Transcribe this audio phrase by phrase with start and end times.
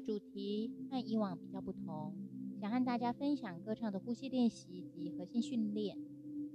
[0.00, 2.14] 主题和以往比较不同，
[2.60, 5.96] 想和大家分享歌唱的呼吸练习及核心训练。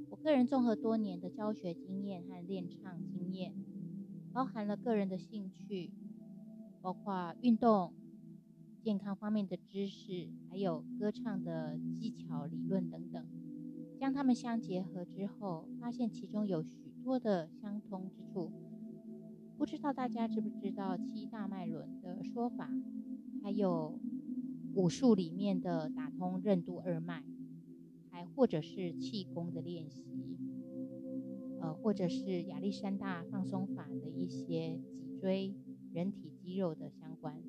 [0.09, 3.53] 我个人综合多年的教学经验和练唱经验，
[4.33, 5.91] 包含了个人的兴趣，
[6.81, 7.93] 包括运动、
[8.81, 13.25] 健康方面的知识，还有歌唱的技巧、理论等等。
[13.99, 18.51] 将它们相结合之后，发现其中有许多的相通之处。
[19.57, 22.69] 不知道大家知不知道七大脉轮的说法，
[23.45, 23.99] 还有
[24.73, 27.23] 武术里面的打通任督二脉，
[28.09, 30.03] 还或者是气功的练习，
[31.61, 35.53] 呃，或者是亚历山大放松法的一些脊椎、
[35.93, 37.39] 人体肌肉的相关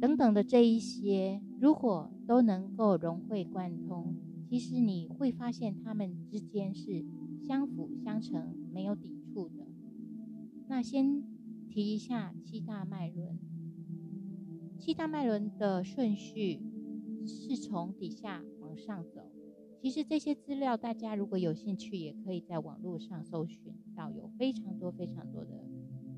[0.00, 4.14] 等等的这一些，如果都能够融会贯通，
[4.48, 7.04] 其实你会发现它们之间是
[7.44, 9.66] 相辅相成，没有抵触的。
[10.68, 11.24] 那先
[11.68, 13.36] 提一下七大脉轮。
[14.78, 16.60] 七大脉轮的顺序
[17.26, 19.32] 是从底下往上走。
[19.80, 25.64] 其实这些资料大家如果有兴趣，也可以在网络上搜寻到，有非常多非常多的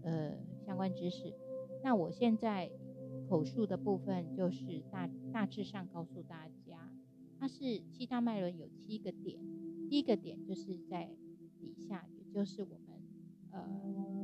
[0.02, 0.32] 呃
[0.66, 1.34] 相关知识。
[1.82, 2.70] 那我现在
[3.28, 6.92] 口述的部分就是大大致上告诉大家，
[7.38, 9.38] 它是七大脉轮有七个点。
[9.88, 11.10] 第一个点就是在
[11.58, 13.00] 底下，也就是我们
[13.52, 14.18] 呃。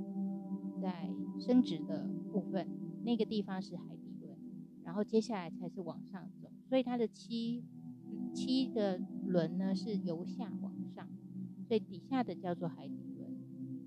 [0.82, 1.08] 在
[1.40, 2.68] 生殖的部分，
[3.05, 4.03] 那个地方是海底轮，
[4.95, 7.64] 然后接下来才是往上走，所以它的七
[8.33, 11.09] 七的轮呢是由下往上，
[11.67, 13.29] 所以底下的叫做海底轮，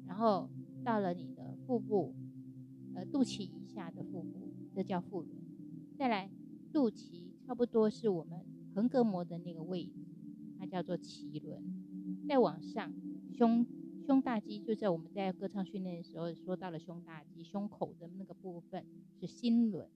[0.05, 0.49] 然后
[0.83, 2.13] 到了你的腹部，
[2.93, 5.31] 呃肚脐以下的腹部，这叫腹轮，
[5.97, 6.29] 再来
[6.73, 8.45] 肚脐差不多是我们
[8.75, 9.93] 横膈膜的那个位置，
[10.59, 11.63] 它叫做脐轮，
[12.27, 12.91] 再往上
[13.31, 13.65] 胸。
[14.05, 18.85] 胸大肌就在我们在歌唱训练的时候说到了胸大肌，胸口的那个部分
[19.19, 19.89] 是心轮，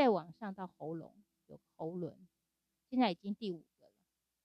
[0.00, 1.12] 再往上到喉咙
[1.46, 2.16] 有喉轮，
[2.88, 3.92] 现在已经第五个了，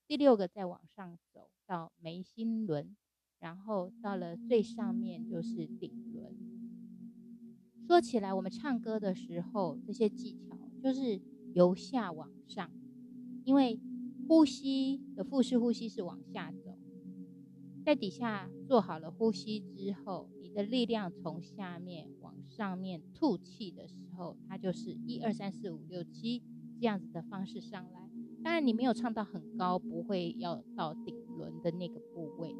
[0.06, 2.94] 第六个再往上走到眉心轮，
[3.38, 6.36] 然后到了最上面就是顶轮。
[7.86, 11.22] 说起来，我们唱歌的时候这些技巧就是
[11.54, 12.70] 由下往上，
[13.42, 13.80] 因为
[14.28, 16.76] 呼吸的腹式呼吸是往下走。
[17.82, 22.10] 在底下做好了呼吸之后，你的力量从下面
[22.56, 26.42] 上面吐气的时候，它就是一二三四五六七
[26.80, 28.08] 这样子的方式上来。
[28.42, 32.56] 当然，你没有唱到很高，不会要到顶轮的那个部位，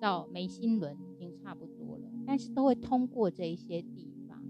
[0.00, 4.42] 到眉心轮已经差不多了，但是都会通过这一些地方。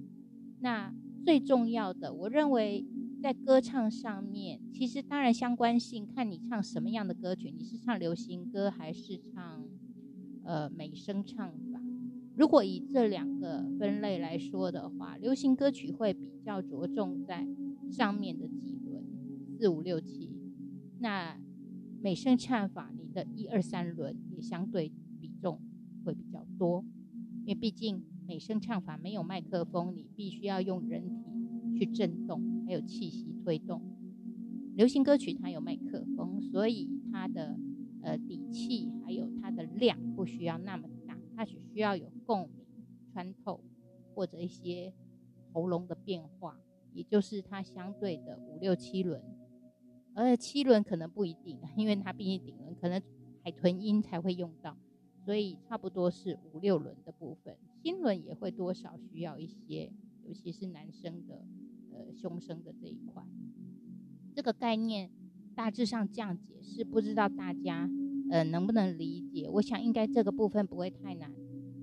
[0.61, 0.95] 那
[1.25, 2.87] 最重要的，我认为
[3.21, 9.65] 在歌唱上面，其实当然相关性看你唱什么样的歌曲，你是唱流行歌还是唱。
[10.47, 11.55] 呃，美声唱，
[12.37, 17.47] 如果以这两个分类来说的话，流行歌曲会比较着重在
[17.91, 19.05] 上面的几轮，
[19.59, 20.31] 四五六七。
[20.99, 21.39] 那
[22.03, 24.91] 美声唱法，你的一二三轮也相对
[25.21, 25.61] 比重
[26.05, 26.85] 会比较多，
[27.45, 33.81] 因为毕竟美声唱法没有麦克风，你必须要用人体去震动，还有气息推动。
[34.75, 37.59] 流行歌曲它有麦克风，所以它的。
[38.07, 40.87] 呃，底气还有它的量不需要那么，
[41.37, 42.67] 它只需要有共鸣、
[43.13, 43.61] 穿透
[44.15, 44.93] 或者一些
[45.53, 46.61] 喉咙的变化，
[46.93, 49.23] 也就是它相对的五六七轮，
[50.15, 53.01] 而七轮可能不一定，因为它毕竟顶轮可能
[53.43, 54.77] 海豚音才会用到，
[55.25, 59.93] 所以差不多是五六轮的部分，心轮也会多少需要一些，
[60.25, 61.45] 尤其是男生的
[61.93, 63.25] 呃胸声的这一块，
[64.35, 65.11] 这个概念。
[65.57, 67.89] 大致上这样解释，不知道大家
[68.35, 69.49] 呃能不能理解？
[69.49, 71.33] 我想应该这个部分不会太难。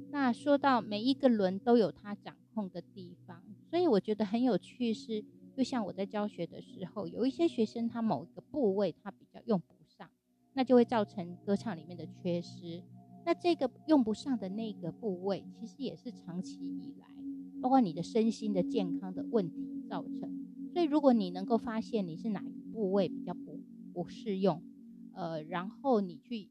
[0.09, 5.24] 那说到每一个轮都有它掌控的地方，所以我觉得很有趣是，
[5.56, 10.09] 就像我在教学的时候，有一些学生他某一个部位他比较用不上，
[10.51, 12.83] 那就会造成歌唱里面的缺失。
[13.25, 17.07] 那这个用不上的那个部位，其实也是长期以来，
[17.62, 20.45] 包括你的身心的健康的问题造成。
[20.74, 23.57] 所以如果你能够发现你是哪一个部位比较不
[23.94, 24.62] 不适用，
[25.21, 26.50] 呃，然后你去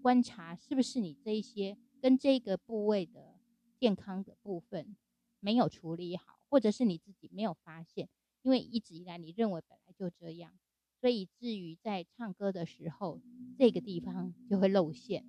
[0.00, 3.34] 观察是不是你这一些跟这个部位的
[3.78, 4.96] 健康的部分
[5.38, 8.08] 没有处理好，或者是你自己没有发现，
[8.40, 10.52] 因为一直以来你认为本来就这样，
[10.98, 13.20] 所以至于在唱歌的时候
[13.58, 15.22] 这个地方就会露馅。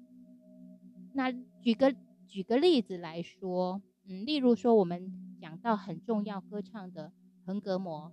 [1.14, 1.94] 那举个
[2.26, 7.12] 举个例子来说，嗯，例如说我们讲到很重要歌唱的
[7.46, 8.10] 横膈膜。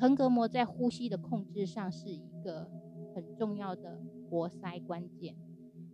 [0.00, 2.68] 横膈膜在呼吸的控制上是一个
[3.14, 5.36] 很重要的活塞关键。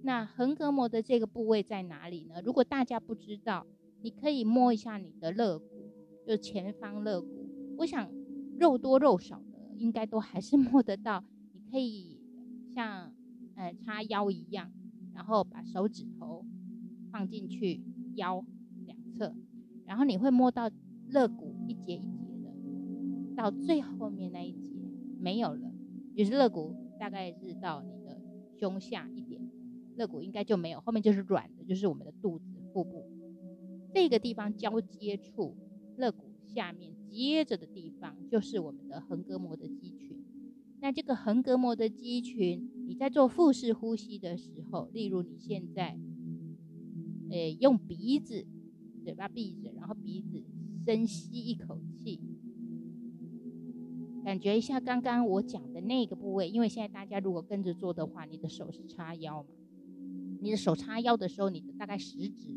[0.02, 2.40] 那横膈膜的这个部位在哪里呢？
[2.42, 3.66] 如果大家不知道，
[4.00, 5.92] 你可以摸一下你的肋骨，
[6.26, 7.76] 就前方肋骨。
[7.78, 8.10] 我想
[8.58, 11.22] 肉多肉少的应该都还是 摸得到。
[11.52, 12.18] 你可以
[12.74, 13.12] 像
[13.56, 14.72] 呃叉腰一样，
[15.14, 16.44] 然后把手指头
[17.12, 17.82] 放进去
[18.14, 18.42] 腰
[18.86, 19.34] 两侧，
[19.84, 20.70] 然后你会摸到
[21.08, 24.70] 肋骨一节一节的，到最后面那一节
[25.18, 25.70] 没有了，
[26.16, 28.20] 就是肋骨大概是到你的
[28.58, 29.40] 胸下一点，
[29.96, 32.44] 肋骨应该就没有，后面就是软的，就是我们的肚子
[32.74, 33.06] 腹部。
[33.94, 35.56] 这个地方交接处，
[35.96, 40.22] 肋骨下面接着的地方，就是我们的横膈膜的肌群。
[40.82, 45.98] 那这个横膈膜的肌群，你在做腹式呼吸的时候，例如你现在，
[47.30, 48.46] 诶，用鼻子，
[49.02, 50.42] 嘴巴闭着，然后鼻子
[50.86, 52.20] 深吸一口气，
[54.24, 56.48] 感觉一下刚刚我讲的那个部位。
[56.48, 59.48] 因为现在家如果跟着做的话，你的手是叉腰嘛，
[60.40, 62.56] 你的手叉腰的时候，你的大概食指。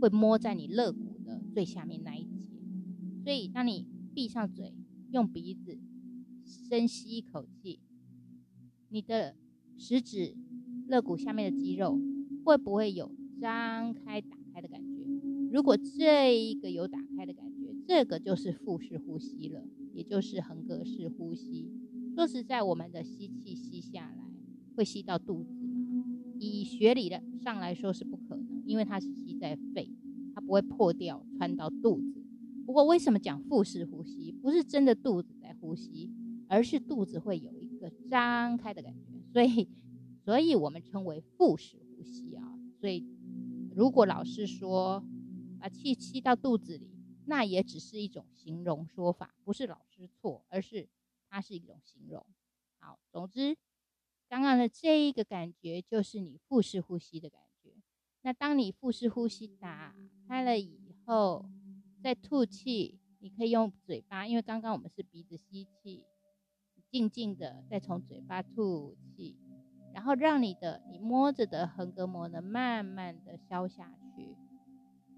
[0.00, 2.48] 会摸在你肋骨的最下面那一节，
[3.22, 4.74] 所以当你闭上嘴，
[5.12, 5.78] 用鼻子
[6.44, 7.80] 深吸一口气，
[8.90, 9.34] 你的
[9.78, 10.36] 食指、
[10.88, 11.98] 肋骨下面的肌肉
[12.44, 13.10] 会不会有
[13.40, 15.06] 张开、打开的感觉？
[15.50, 19.64] 如果这一个有打开的感觉，这个就是腹式呼吸了，
[19.94, 21.70] 也就是横膈式呼吸。
[22.14, 24.24] 说实在，我们的吸气吸下来
[24.76, 26.04] 会吸到肚子吗？
[26.38, 28.62] 以学理的上来说是不可能。
[28.64, 29.92] 因为它是吸在肺，
[30.34, 32.24] 它不会破掉穿到肚子。
[32.64, 34.32] 不过为什么讲腹式呼吸？
[34.32, 36.10] 不是真的肚子在呼吸，
[36.48, 39.68] 而是肚子会有一个张开的感觉，所以，
[40.24, 42.58] 所以我们称为腹式呼吸啊。
[42.80, 43.06] 所以，
[43.76, 45.04] 如果老师说
[45.60, 46.88] 把气吸到肚子里，
[47.26, 50.88] 那也只是一种形容说法，不是老师错，而是
[51.28, 52.24] 它是一种形容。
[52.78, 53.58] 好，总之，
[54.34, 57.70] 刚刚的这一个感觉就是你腹式呼吸的感觉。
[58.22, 59.94] 那当你腹式呼吸打
[60.26, 61.48] 开了以后，
[62.02, 66.04] 再吐气，你可以用嘴巴，因为刚刚我们是鼻子吸气，
[66.90, 69.38] 静静的再从嘴巴吐气，
[69.94, 74.34] 然后让你的你摸着的横膈膜呢，慢慢的消下去，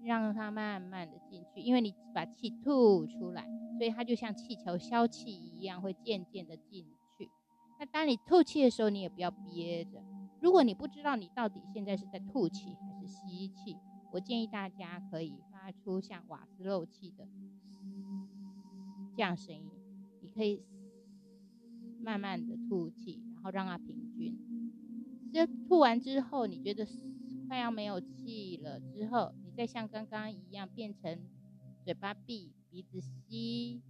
[0.03, 3.49] 让它慢慢的进去，因为你把气吐出来，
[3.79, 6.96] 所以它就像气球消气一样，会渐渐的进去。
[7.79, 10.03] 那当你吐气的时候，你也不要憋着。
[10.39, 13.77] 如果你不知道你到底现在是在吐气还是吸气，
[14.11, 17.27] 我建议大家可以发出像瓦斯漏气的
[19.15, 19.69] 这样声音。
[20.21, 20.63] 你可以
[21.99, 24.37] 慢慢的吐气，然后让它平均。
[25.31, 26.87] 这吐完之后，你觉得
[27.47, 31.19] 快要没有气了之后，你再像刚刚一样变成
[31.83, 33.81] 嘴巴闭，鼻子吸，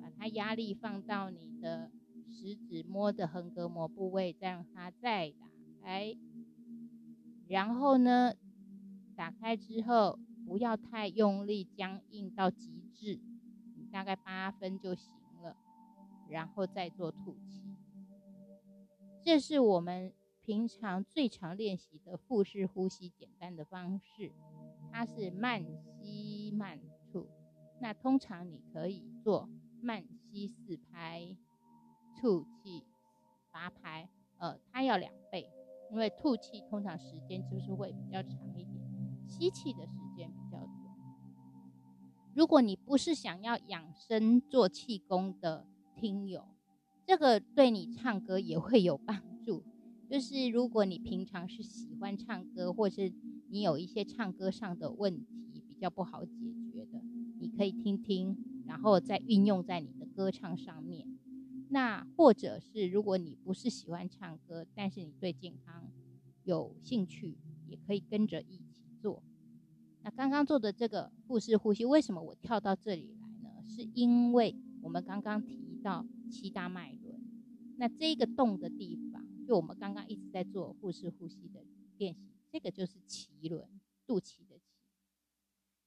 [0.00, 1.90] 把它压力放到你的。
[2.28, 5.46] 食指摸着横膈膜部位，再让它再打
[5.82, 6.16] 开。
[7.48, 8.34] 然后呢，
[9.16, 13.20] 打开之后不要太用力，僵硬到极致，
[13.90, 15.56] 大概八分就行了。
[16.28, 17.64] 然后再做吐气。
[19.24, 20.12] 这是我们
[20.42, 24.32] 平常最常练习的腹式呼吸简单的方式，
[24.92, 26.78] 它是慢吸慢
[27.10, 27.28] 吐。
[27.80, 29.48] 那通常你可以做
[29.80, 31.36] 慢吸四拍。
[32.20, 32.82] 吐气
[33.52, 34.08] 八拍，
[34.38, 35.48] 呃，它要两倍，
[35.88, 38.82] 因为吐气通常时间就是会比较长一点，
[39.28, 40.68] 吸气的时间比较短。
[42.34, 46.48] 如果你不是想要养生做气功的听友，
[47.06, 49.62] 这个对你唱歌也会有帮助。
[50.10, 53.12] 就是如果你平常是喜欢唱歌，或是
[53.48, 56.32] 你有一些唱歌上的问题比较不好解
[56.72, 57.00] 决的，
[57.38, 61.17] 你可以听听，然后再运用在你的歌唱上面。
[61.70, 65.90] 那或者是，如果你不是喜欢唱歌，但是你对健康
[66.44, 69.22] 有兴趣，也可以跟着一起做。
[70.02, 73.62] 那刚刚做的这个腹式呼吸，为什么我跳到这里来呢？
[73.68, 77.20] 是因为我们刚刚提到七大脉轮，
[77.76, 81.62] 那这个动的地方，就我们刚刚一直在做腹式呼吸的
[81.98, 82.20] 练习，
[82.50, 83.68] 这个就是脐轮，
[84.06, 84.60] 肚脐的脐。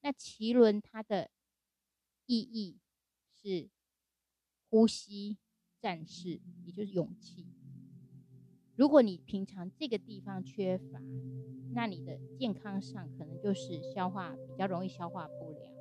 [0.02, 1.32] 那脐轮它的
[2.28, 2.78] 意义
[3.42, 3.68] 是
[4.70, 5.38] 呼吸。
[5.82, 7.48] 战士，也就是勇气。
[8.76, 11.02] 如果你平常这个地方缺乏，
[11.74, 15.74] 那你的健康上可能就是消化比较容易消化不良，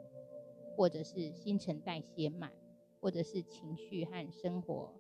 [0.77, 2.51] 或者是新陈代谢慢，
[3.01, 4.95] 或者是情绪和生活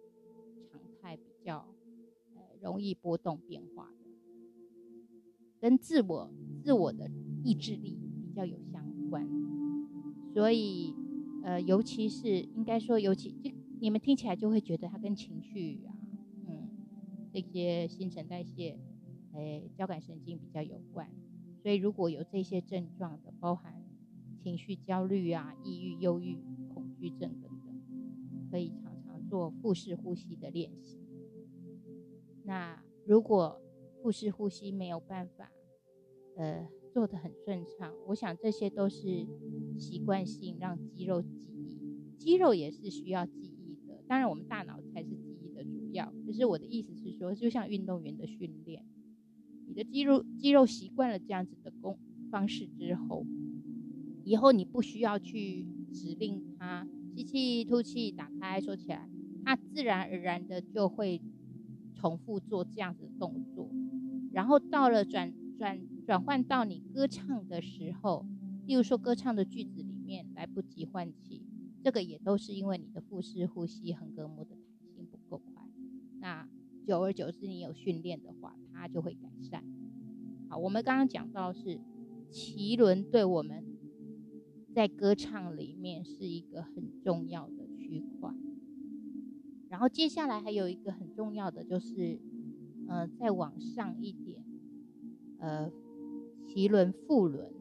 [0.70, 1.66] 常态比较
[2.34, 4.10] 呃容易波动变化的，
[5.60, 6.30] 跟自我
[6.62, 7.10] 自我的
[7.42, 9.28] 意志力比较有相关。
[10.32, 10.94] 所以
[11.42, 13.52] 呃，尤其是应该说，尤其这。
[13.80, 15.94] 你们听起来就会觉得它跟情绪啊，
[16.46, 16.68] 嗯，
[17.32, 18.78] 这些新陈代谢，
[19.32, 21.10] 诶，交感神经比较有关。
[21.62, 23.82] 所以如果有这些症状的，包含
[24.38, 26.36] 情绪焦虑啊、抑郁、忧郁、
[26.74, 30.98] 恐惧症等等，可以常常做腹式呼吸的练习。
[32.44, 33.62] 那如果
[34.02, 35.50] 腹式呼吸没有办法，
[36.36, 39.26] 呃，做得很顺畅，我想这些都是
[39.78, 43.49] 习惯性让肌肉记忆，肌肉也是需要记。
[44.10, 46.12] 当然，我们大脑才是记忆的主要。
[46.26, 48.84] 可是我的意思是说，就像运动员的训练，
[49.68, 51.96] 你的肌肉肌肉习惯了这样子的工
[52.28, 53.24] 方式之后，
[54.24, 59.08] 以后你不需要去指令它吸气、吐气、打开、收起来，
[59.44, 61.22] 它自然而然的就会
[61.94, 63.70] 重复做这样子的动作。
[64.32, 68.26] 然后到了转转转换到你歌唱的时候，
[68.66, 71.44] 例如说歌唱的句子里面来不及换气，
[71.82, 75.64] 这个也都是因为你的腹式呼吸横膈膜的弹性不够快。
[76.20, 76.48] 那
[76.86, 79.64] 久而久之，你有训练的话，它就会改善。
[80.48, 81.80] 好，我们刚刚讲到是
[82.30, 83.64] 脐轮对我们
[84.74, 88.34] 在歌唱里面是一个很重要的区块。
[89.68, 92.18] 然后接下来还有一个很重要的就是。
[92.88, 94.42] 呃，再往上一点，
[95.38, 95.70] 呃，
[96.48, 97.52] 脐轮、腹轮。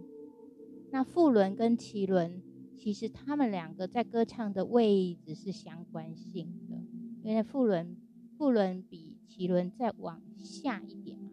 [0.89, 2.41] 那腹轮跟脐轮，
[2.79, 6.77] 其实他们两个在歌唱的位置是相关性的，
[7.23, 7.97] 因为腹轮
[8.37, 11.29] 腹轮比脐轮再往下一点嘛。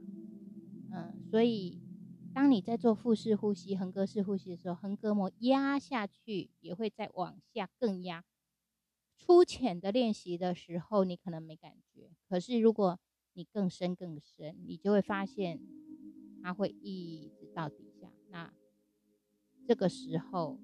[0.90, 1.80] 嗯，所以
[2.34, 8.24] 当你在做腹式呼吸、横膈式呼吸的时候，横膈膜压下去也会再往下更压。
[9.16, 12.98] 粗浅的练习的时候，你可能没感觉，可是如果
[13.34, 15.60] 你更深更深，你就会发现
[16.42, 18.10] 它会一直到底下。
[18.30, 18.52] 那
[19.66, 20.58] 这个时候，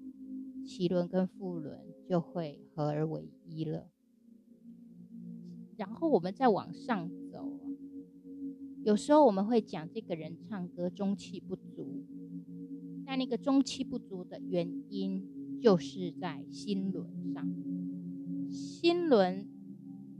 [0.65, 3.89] 脐轮跟腹轮就会合而为一了。
[5.75, 7.59] 然后我们再往上走，
[8.83, 12.05] 有时候我们会讲这个人唱歌中气不足，
[13.05, 17.45] 但那个中气不足的原因就是在心轮上，
[18.51, 19.47] 心轮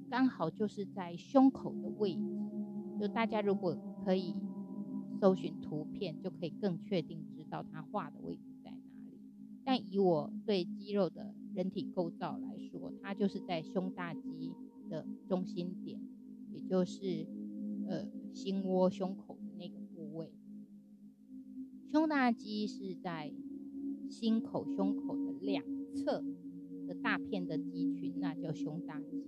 [0.09, 2.21] 刚好就是在胸口的位置。
[3.00, 4.35] 就大家如果可以
[5.19, 8.52] 搜寻图片，就可以更确定知道它画的位置。
[9.65, 14.51] 但以我对肌肉的人体构造来说，它就是在胸大肌
[14.89, 16.00] 的中心点，
[16.51, 17.25] 也就是
[17.88, 20.32] 呃心窝胸口的那个部位。
[21.91, 23.32] 胸大肌是在
[24.10, 26.24] 心口胸口的两侧
[26.88, 29.24] 的大片的肌群，那叫胸大肌。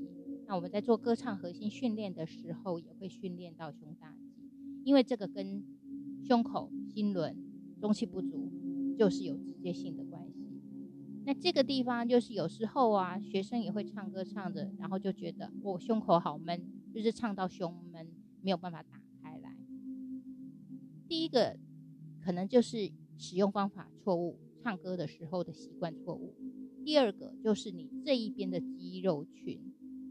[0.47, 4.49] 那我们在做歌唱核心训练的时候，也会训练到胸大肌，
[4.83, 5.63] 因为这个跟
[6.23, 7.35] 胸口、心轮、
[7.79, 8.51] 中气不足
[8.97, 10.04] 就是有直接性的。
[11.25, 16.63] 那这个地方就是有时候啊，学生也会唱歌唱着，然后就觉得我胸口好闷，
[16.93, 18.07] 就是唱到胸闷，
[18.41, 19.57] 没有办法打开来。
[21.07, 21.57] 第一个
[22.21, 26.35] 可能就是使用方法错误，唱歌的时候的习惯错误。
[26.83, 29.59] 第二个就是你这一边的肌肉群。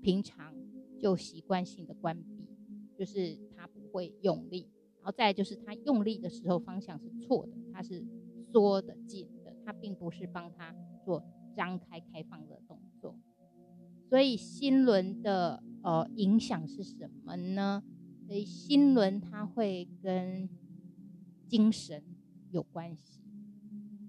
[0.03, 0.55] 平常
[1.01, 2.47] 就习惯性的关闭，
[2.95, 4.69] 就是他不会用力，
[4.99, 8.05] 然后再就是他用力的时候方向是错的，他是
[8.53, 13.19] 缩的紧的，他并不是帮他做张开开放的动作。
[14.09, 17.83] 所以心轮的呃影响是什么呢？
[18.27, 20.49] 所以心轮它会跟
[21.47, 22.03] 精神
[22.51, 23.21] 有关系，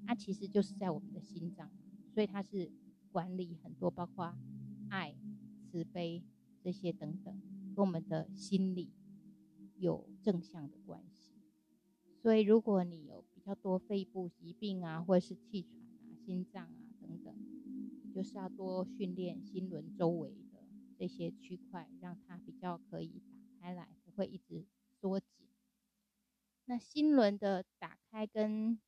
[0.05, 1.69] 它其实就是在我们的心脏，
[2.13, 2.71] 所以它是
[3.11, 4.35] 管理很多，包括
[4.89, 5.15] 爱。
[5.67, 6.23] 慈悲
[6.63, 7.41] 这些等等，
[7.75, 8.93] 跟我们的心理
[9.75, 11.33] 有正向的关系。
[12.21, 17.35] 所以，如果你有比较多肺部疾病啊，或者是气喘啊、心脏啊等等，
[18.13, 20.63] 就是要多训练心轮周围的
[20.97, 24.65] 这些区块，让它比较可以打开来，不会一直
[24.99, 25.27] 缩紧。
[26.65, 28.79] 那心轮的打开跟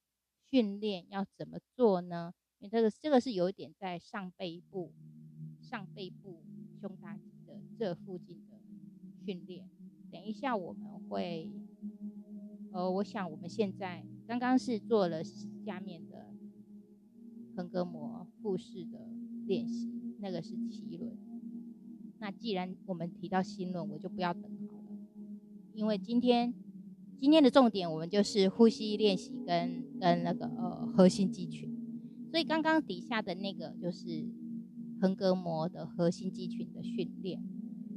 [0.50, 2.34] 训练要怎么做呢？
[2.60, 4.94] 因为这个这个是有一点在上背部，
[5.62, 6.44] 上背部。
[6.80, 8.56] 胸大肌的这附近的
[9.26, 9.68] 训练，
[10.12, 11.52] 等一下我们会，
[12.72, 16.32] 呃，我想我们现在刚刚是做了下面的
[17.58, 19.00] 横膈膜腹式的
[19.48, 21.12] 练习，那个是脐轮。
[22.20, 24.98] 那既然我们提到心轮，我就不要等好了，
[25.74, 26.54] 因为今天
[27.20, 31.76] 今天的重点我们就是呼吸练习跟跟那个呃核心肌群，
[32.30, 34.26] 所以刚刚底下的那个就是。
[35.00, 37.40] 横膈膜的核心肌群的训练，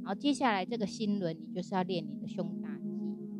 [0.03, 2.91] 好，接下来这个心轮你就是要练你的胸大肌。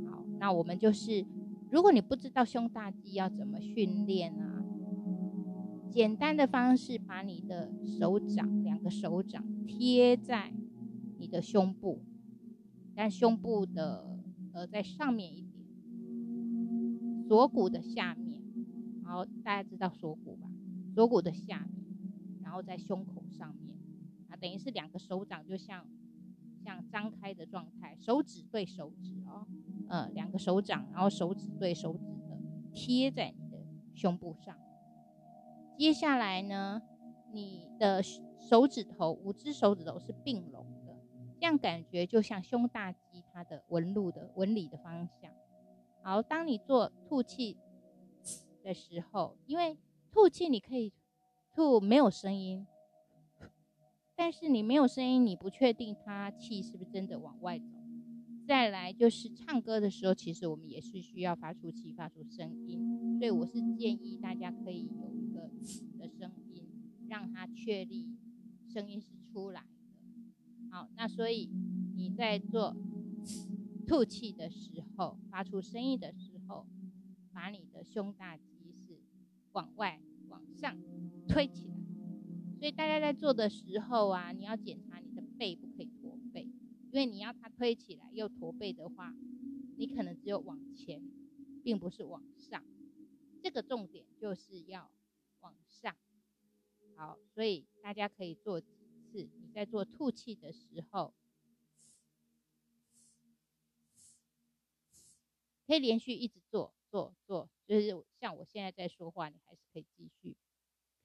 [0.10, 1.24] 好，那我们就是，
[1.70, 4.51] 如果你不知道胸大肌要怎么训练啊，
[5.92, 10.54] 简单的方式，把你的手掌两个手掌贴在
[11.20, 12.02] 你的胸部，
[12.96, 14.18] 但胸部的
[14.54, 15.66] 呃在上面一点，
[17.28, 18.42] 锁骨的下面，
[19.04, 20.48] 然后大家知道锁骨吧？
[20.96, 23.76] 锁骨的下面，然后在胸口上面，
[24.30, 25.86] 啊，等于是两个手掌就像
[26.64, 29.46] 像张开的状态，手指对手指哦，
[29.90, 32.40] 呃，两个手掌，然后手指对手指的
[32.74, 33.58] 贴在你的
[33.94, 34.56] 胸部上。
[35.82, 36.80] 接下来呢，
[37.34, 40.96] 你的手指头五只手指头是并拢的，
[41.40, 45.34] 这样感觉就像胸大肌它的纹路的纹理的方向。
[46.04, 47.58] 好，当你做吐气
[48.62, 49.76] 的时候，因为
[50.12, 50.94] 吐气你可以
[51.50, 52.68] 吐没有声音，
[54.16, 57.81] 但是你没有声音，你不确定它气是不是真的往外走。
[58.46, 65.50] 再来就是唱歌的时候，其实我们也是需要发出气、发出声音，所以我是建议大家可以有一个
[65.98, 66.68] 的声音，
[67.08, 68.08] 让它确立
[68.68, 70.70] 声音是出来的。
[70.72, 71.50] 好，那所以
[71.96, 72.76] 你在做。
[73.88, 76.66] 吐气的时候，发出声音的时候，
[77.34, 79.02] 把你的胸大肌是
[79.52, 80.78] 往外往上
[81.28, 81.76] 推起来。
[82.58, 85.01] 所以大家在做的时候啊，你要检查，
[86.92, 89.14] 因为你要它推起来又驼背的话，
[89.78, 91.02] 你可能只有往前，
[91.64, 92.64] 并不是往上。
[93.42, 94.92] 这个重点就是要
[95.40, 95.96] 往上。
[96.96, 98.68] 好，所以大家可以做几
[99.10, 99.30] 次。
[99.40, 101.14] 你在做吐气的时候。
[105.68, 110.36] 可以连续一直做做做，就是像我现在在说话，你还是可以继续，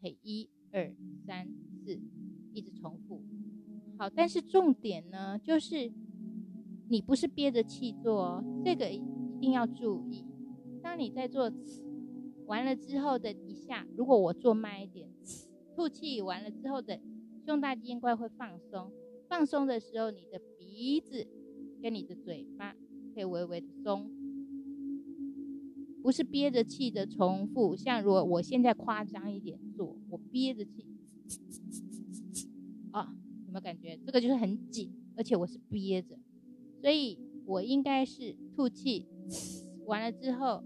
[0.01, 0.93] 可以一二
[1.25, 1.49] 三
[1.85, 2.01] 四
[2.53, 3.23] 一直重复。
[3.99, 5.91] 好，但是重点呢，就是
[6.89, 9.03] 你不是憋着气做，这个一
[9.41, 10.25] 定要注意。
[10.83, 11.51] 当你在做
[12.47, 15.09] 完了之后的一下，如果我做慢一点，
[15.75, 17.01] 吐气完了之后的
[17.45, 18.93] 胸大肌应该会放松，
[19.29, 21.27] 放松的时候，你的鼻子
[21.83, 22.77] 跟你的嘴巴
[23.15, 24.11] 可以微微的松。
[26.03, 30.87] 不是憋着气的重复，像如果我现在夸张一点做，我憋着气，
[33.57, 33.99] 没有感觉？
[34.05, 36.19] 这个就是很紧，而且我是憋着，
[36.83, 39.07] 所以我应该是吐气
[39.87, 40.63] 完了之后，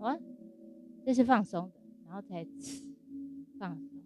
[0.00, 0.18] 啊，
[1.04, 1.74] 这是放松的，
[2.06, 2.46] 然后才
[3.58, 4.00] 放松，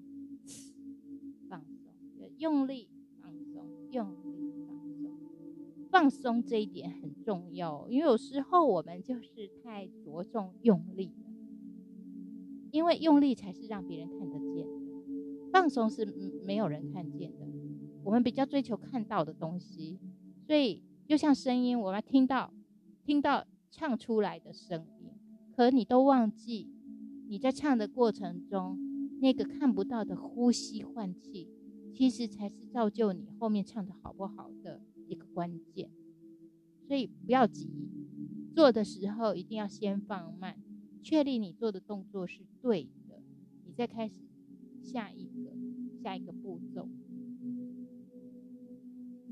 [1.48, 2.88] 放松，用力
[3.22, 5.16] 放松，用力放松，
[5.88, 7.14] 放松这一点很。
[7.26, 11.26] 重要，因为有时候我们就是太着重用力了，
[12.70, 14.64] 因为用力才是让别人看得见，
[15.52, 16.04] 放松是
[16.44, 17.46] 没有人看见的。
[18.04, 19.98] 我们比较追求看到的东西，
[20.46, 22.52] 所以就像声音，我们听到
[23.04, 25.10] 听到唱出来的声音，
[25.54, 26.70] 可你都忘记
[27.28, 28.78] 你在唱的过程中
[29.20, 31.48] 那个看不到的呼吸换气，
[31.92, 35.90] 其实才是造就你后面唱的好不好的一个关键。
[36.86, 37.68] 所以不要急，
[38.54, 40.56] 做的时候一定要先放慢，
[41.02, 43.20] 确立你做的动作是对的，
[43.64, 44.20] 你再开始
[44.80, 45.35] 下一个
[46.06, 46.88] 下一个步骤。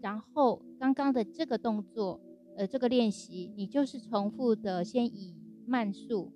[0.02, 2.20] 然后刚刚的这个动作，
[2.56, 5.36] 呃，这个练习，你就是重复的，先以
[5.68, 6.32] 慢速。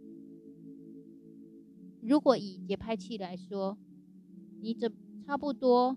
[2.00, 3.76] 如果以节拍器来说，
[4.60, 4.88] 你这
[5.26, 5.96] 差不多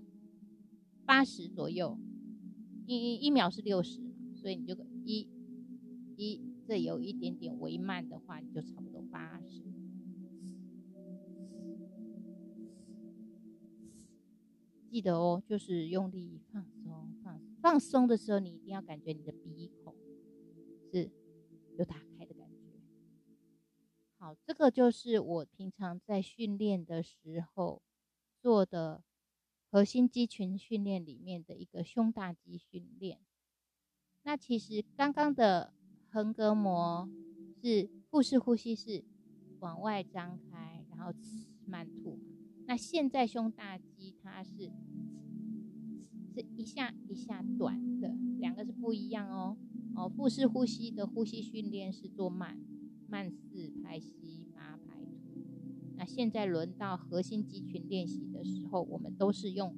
[1.06, 1.99] 八十左右，
[2.88, 4.01] 一一秒是六十，
[4.34, 4.75] 所以你就。
[5.06, 5.27] 一，
[6.15, 9.62] 一，这有一点点微慢的话，你就差不多八十。
[14.91, 19.95] 记得哦，就是用力放松，放放松的时候，你一定要感觉你的鼻孔
[20.91, 21.10] 是
[21.77, 22.58] 有打开的感觉。
[24.17, 27.82] 好，这个就是我平常在训练的时候
[28.41, 29.01] 做的
[29.69, 33.17] 核心肌群训练里面的一个胸大肌训练。
[34.23, 35.73] 那其实刚刚的
[36.10, 37.10] 横膈膜
[37.63, 39.06] 是腹式呼吸，是
[39.62, 41.13] 往外张开，然后
[41.65, 42.19] 慢吐。
[42.65, 44.71] 那现在胸大肌它是
[46.34, 49.58] 是一下一下短的，两个是不一样哦。
[49.95, 52.58] 哦，腹式呼吸的呼吸训练是做慢
[53.10, 55.41] 慢四拍吸八拍吐。
[55.97, 59.76] 那现在轮到核心肌群练习的时候，我们都是用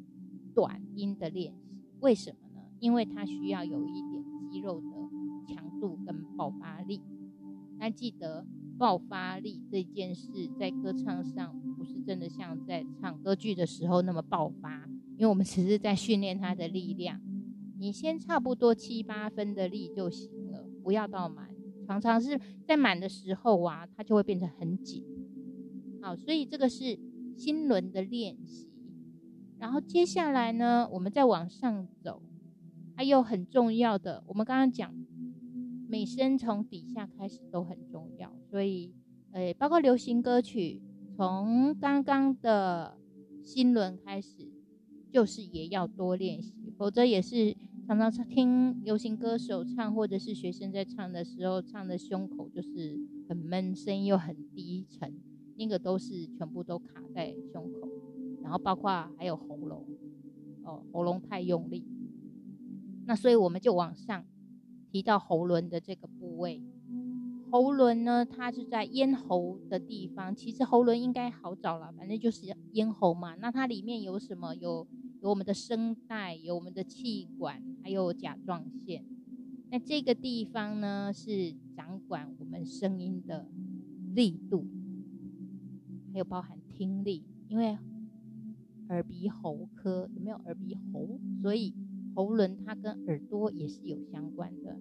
[0.53, 1.81] 短音的练习。
[1.99, 2.61] 为什么呢？
[2.79, 4.23] 因为它需要有一点。
[4.53, 4.87] 肌肉的
[5.47, 7.01] 强度跟爆发力，
[7.79, 8.45] 那记得
[8.77, 17.21] 爆发力这件事在歌唱上是真的像在唱歌剧的时候那么爆发，因为我们只是在训练它的力量。
[17.79, 21.49] 你先差不多七八分的力就行了，不要到满。
[21.85, 25.03] 常常是在满的时候啊，它就会变成很紧。
[26.01, 26.97] 好，所以这个是
[27.35, 28.69] 心轮的练习。
[29.59, 32.21] 然后接下来呢，我们再往上走。
[32.95, 34.93] 还有很重要的，我们刚刚讲，
[35.89, 38.31] 美声从底下开始都很重要。
[38.51, 38.93] 所以，
[39.31, 40.79] 呃，包括流行歌曲，
[41.23, 42.97] 从刚刚的
[43.41, 44.51] 新轮开始，
[45.09, 47.55] 就是也要多练习，否则也是
[47.87, 55.17] 常常听流行歌手唱，或者是学生在唱的时候，唱的胸口就是很闷，声音又很低沉，
[55.55, 57.87] 那个都是全部都卡在胸口，
[58.41, 59.87] 然后包括还有喉咙，
[60.65, 61.85] 哦，喉咙太用力，
[63.05, 64.25] 那所以我们就往上
[64.91, 66.61] 提到喉轮的这个部位。
[67.53, 70.35] 喉轮呢，它是在咽喉的地方。
[70.35, 73.35] 其实喉轮应该好找了，反正就是咽喉嘛。
[73.35, 74.55] 那它里面有什么？
[74.55, 74.87] 有
[75.21, 79.05] 有我们的声带，有我们的气管，还有甲状腺。
[79.69, 83.47] 那这个地方呢，是掌管我们声音的
[84.15, 84.65] 力度，
[86.11, 87.23] 还有包含听力。
[87.49, 87.77] 因为
[88.89, 91.19] 耳鼻喉科有没有耳鼻喉？
[91.39, 91.75] 所以
[92.15, 94.75] 喉轮它跟耳朵也是有相关的。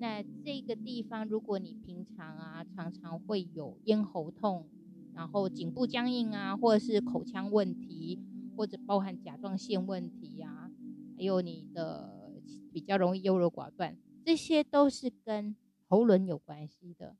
[0.00, 4.68] 那这个地方，如果你平常啊常常会有咽喉痛，
[5.14, 8.20] 然后颈部僵硬啊，或者是口腔问题，
[8.56, 10.70] 或者包含甲状腺问题呀，
[11.16, 12.40] 还有你的
[12.72, 15.56] 比较容易优柔寡断，这些都是跟
[15.88, 17.16] 喉轮有关系的。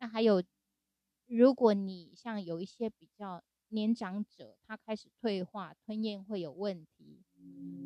[0.00, 0.42] 那还有，
[1.26, 7.20] 如果你像有一些比较年长者，他开始退化，吞咽会有问题。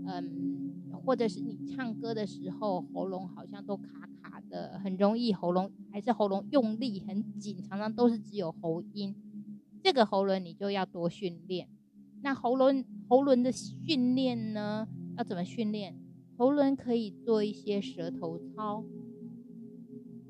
[0.07, 9.15] 嗯，或者是你唱歌的时候喉咙好像都卡卡的，很容易喉咙还是喉咙用力很紧，常常都是只有喉音。
[9.83, 11.69] 这个喉轮你就要多训练。
[12.23, 15.97] 那喉轮喉轮的训练呢，要怎么训练？
[16.37, 18.85] 喉轮可以做一些舌头操，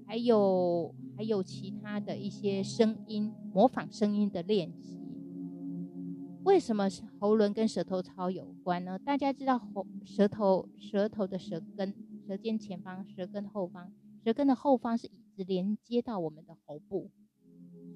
[0.07, 4.96] 还有还有其他的一些声音模仿声音的练习。
[6.47, 8.97] 为什么喉轮跟舌头操有关呢？
[9.01, 11.93] 大家知道喉舌头舌头的舌根、
[12.25, 13.93] 舌尖前方、舌根后方，
[14.25, 17.11] 舌根的后方是一直连接到我们的喉部，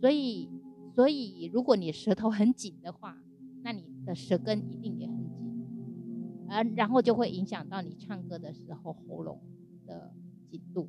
[0.01, 0.51] 所以
[0.97, 3.23] 所以如果你舌头很紧的话，
[3.63, 9.41] 那你的舌根一定也很紧，而然后就会影响到你唱歌的时候喉咙
[9.87, 10.13] 的
[10.51, 10.89] 紧度。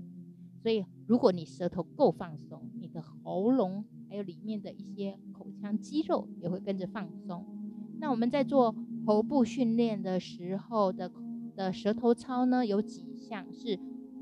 [0.64, 3.86] 所以如果你舌头够放松，你的喉咙。
[4.10, 7.46] 还有里面的一些口腔肌肉也会跟着放松。
[8.00, 8.74] 那我们在做
[9.06, 11.12] 喉部训练的时候的
[11.56, 13.80] 的舌头操呢，有几项是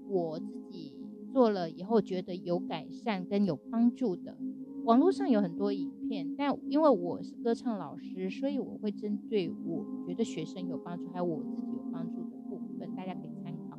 [0.08, 0.93] 我自己
[1.32, 4.36] 做了以后觉得有改善跟有帮助的。
[4.84, 13.78] 网络上有很多影片，但因为我是歌唱老师，所以我会针对我觉得学生有帮助，还有我自己有帮助的部分，大家可以参考。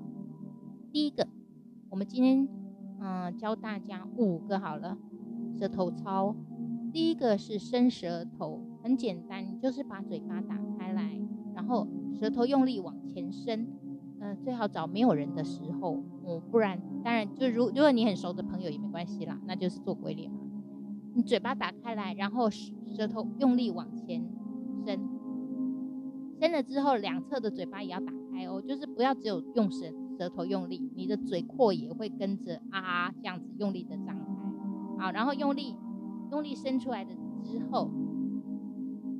[0.92, 1.26] 第一个，
[1.88, 2.48] 我们今天
[3.00, 4.96] 嗯教大家五个好了。
[5.58, 6.34] 舌头操，
[6.92, 11.20] 第一个是伸舌头，很简单，就是把嘴巴打开来，
[11.54, 11.86] 然后
[12.18, 13.66] 舌头用力往前伸，
[14.20, 20.38] 嗯，最好找没有人的时候，嗯，不然当然就如如果你很熟的朋友也没关系啦，那就是做鬼脸嘛。
[21.14, 24.22] 你嘴巴打开来，然后舌头用力往前
[24.84, 25.00] 伸，
[26.40, 29.86] 伸了之后两侧的嘴巴也要打开哦，就是不要只有用舌
[30.18, 35.04] 舌头用力，你的嘴廓也会跟着啊这样子用力的张开。
[35.04, 35.74] 好，然后用力，
[36.30, 37.14] 用力伸出来的
[37.44, 37.90] 之后，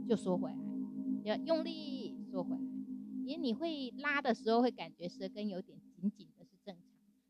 [0.09, 0.57] 就缩回来，
[1.25, 2.61] 要用力缩回来。
[3.25, 6.85] 因为你会拉的时候会感觉舌根有点紧紧的，是正常。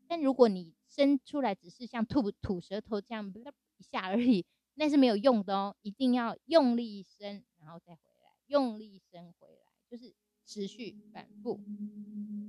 [0.07, 3.31] 但如果你伸出来只是像吐吐舌头这样
[3.77, 5.75] 一下而已，那是没有用的哦。
[5.81, 10.13] 一定要用力伸，然后再回来，用力伸回来，就是
[10.45, 11.59] 持续反复。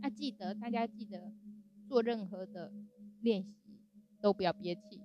[0.01, 1.33] 那记得大家记得
[1.87, 2.73] 做任何的
[3.21, 3.55] 练习
[4.21, 5.02] 都不要憋气。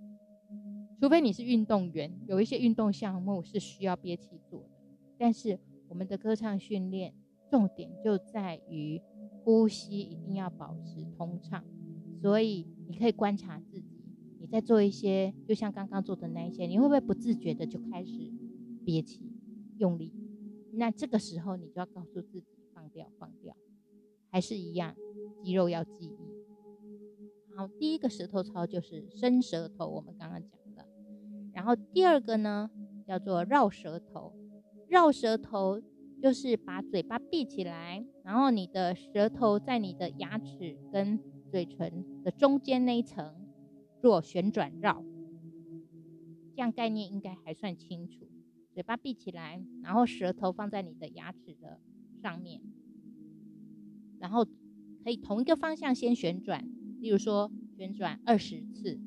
[0.99, 4.69] 除非你是运动员，有一些运动项目是需要憋气做的。
[5.17, 7.13] 但是我们的歌唱训练
[7.51, 8.99] 重点就在于
[9.43, 11.63] 呼吸一定要保持通畅。
[12.19, 14.03] 所以你可以观察自己，
[14.39, 18.31] 你在做一些，就像刚刚做的那一些，你会不会不自觉的就开始
[18.83, 19.21] 憋气、
[19.77, 20.11] 用力？
[20.73, 23.55] 那这个时候你就要告诉自己放掉、放掉，
[24.31, 24.95] 还是一样，
[25.43, 27.55] 肌肉要记忆。
[27.55, 30.51] 好，第一个舌头操就是伸舌头，我们刚刚讲。
[31.67, 32.71] 然后第二个呢，
[33.05, 34.31] 叫做绕舌头。
[34.87, 35.81] 绕舌头
[36.21, 41.19] 就是把嘴巴闭起来，然后你的舌头在你的牙齿跟
[41.51, 43.35] 嘴唇的中间那一层
[44.01, 45.03] 做旋转绕。
[46.55, 48.25] 这样概念应该还算清楚。
[48.73, 51.81] 嘴巴闭起来，然后舌头放在你的牙齿的
[52.21, 52.61] 上面，
[54.19, 54.45] 然后
[55.03, 56.65] 可以同一个方向先旋转，
[57.01, 58.97] 例如说旋转二十次。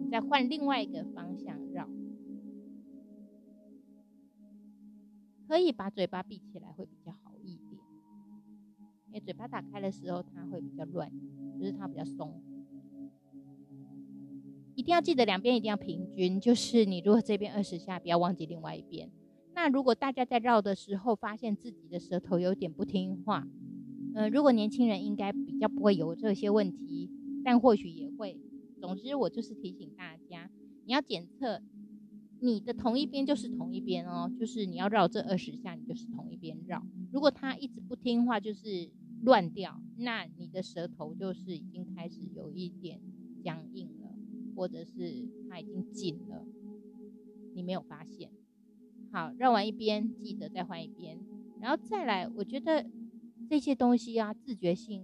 [0.00, 1.57] 你再换另外一个方向
[5.48, 7.80] 可以把嘴巴闭起来会比较好一点，
[9.06, 11.10] 因为嘴巴打开的时候它会比较乱，
[11.58, 12.38] 就是它比较松。
[14.74, 19.10] 一定要记得两边一定要平均，就是你如果这边二十下，不要忘记另外一边。
[19.54, 23.44] 那如果大家在绕的时候发现自己的舌头有点不听话，
[24.14, 27.10] 呃，如果年轻人应该比较不会有这些问题，
[27.42, 28.38] 但或许也会。
[28.80, 30.48] 总之，我就是提醒大家，
[30.84, 31.60] 你要检测
[32.40, 36.82] 你的同一边就是同一边哦，就是你要绕这二十下，你就是同一边绕。
[37.12, 38.90] 如果他一直不听话，就是
[39.22, 43.00] 乱掉，那你的舌头就是已经开始有一点
[43.42, 44.14] 僵硬了，
[44.54, 46.44] 或者是它已经紧了，
[47.54, 48.30] 你没有发现。
[49.10, 51.18] 好，绕完一边，记得再换一边，
[51.60, 52.28] 然后再来。
[52.28, 52.86] 我觉得
[53.48, 55.02] 这些东西啊，自觉性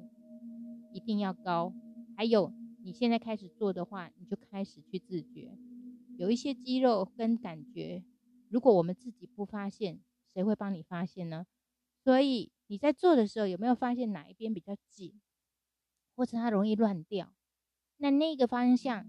[0.93, 1.73] 一定要高。
[2.17, 2.53] 还有，
[2.85, 5.57] 你现在开始做的话，你就开始去自觉。
[6.17, 8.03] 有一些肌肉跟感觉，
[8.49, 10.01] 如果我们自己不发现，
[10.33, 11.47] 谁会帮你发现呢？
[12.03, 15.21] 所以你在做的时候，有没有发现哪一边比较紧，
[16.17, 17.33] 或者它容易乱掉？
[17.99, 19.07] 那那个方向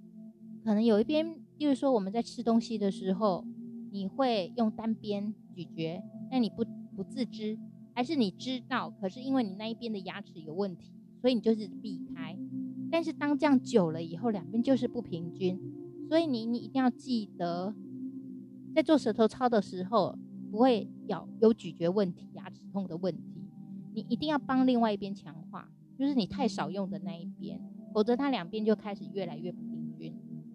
[0.63, 3.45] 可能有一边，就是说我们在吃东西的时候。
[3.91, 6.65] 你会用单边咀嚼，那你不
[6.97, 7.57] 不自知，
[7.93, 8.89] 还是你知道？
[8.99, 10.91] 可是因为你那一边的牙齿有问题，
[11.21, 12.37] 所以你就是避开。
[12.91, 15.57] 但是当这样久了以后，两边就是不平均，
[16.07, 17.73] 所以你你一定要记得，
[18.75, 20.17] 在做舌头操的时候，
[20.51, 23.23] 不会咬有咀嚼问题、牙齿痛的问题。
[23.93, 27.59] 你一定要帮另外一边强化，就是你太少用的那一边，
[27.93, 30.13] 否则它两边就开始越来越不平均。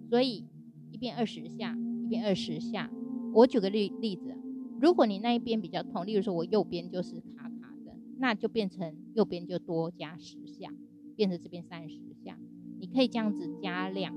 [0.09, 0.47] 所以
[0.91, 2.91] 一边二十下，一边二十下。
[3.33, 4.37] 我举个例例子，
[4.81, 10.71] 如果你那一边比较痛，例如说我右边就是卡卡的，那就变成右边就多加十下，
[11.17, 12.39] 变成这边三十下。
[12.79, 14.15] 你可以这样子加量，